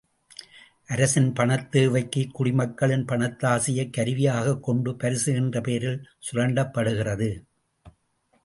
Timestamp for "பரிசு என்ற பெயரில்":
4.95-6.09